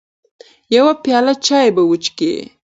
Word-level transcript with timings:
يوه 0.75 0.93
پياله 1.03 1.33
چاى 1.45 1.67
به 1.75 1.81
وچکې. 1.89 2.33